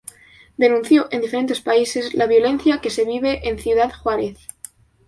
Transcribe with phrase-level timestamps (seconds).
[0.57, 4.47] Denunció en diferentes países la violencia que se vive en Ciudad Juárez.